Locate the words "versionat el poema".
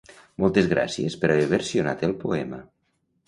1.53-2.63